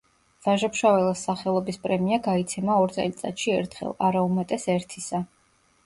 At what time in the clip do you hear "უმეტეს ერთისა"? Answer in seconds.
4.31-5.27